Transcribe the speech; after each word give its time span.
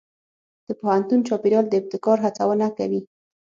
د 0.67 0.69
پوهنتون 0.79 1.19
چاپېریال 1.27 1.65
د 1.69 1.73
ابتکار 1.81 2.17
هڅونه 2.25 2.67
کوي. 2.77 3.01